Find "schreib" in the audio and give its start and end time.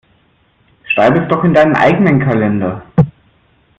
0.91-1.15